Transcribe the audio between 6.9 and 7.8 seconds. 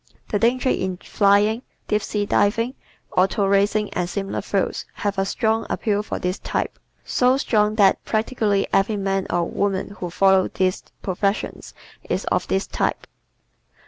so strong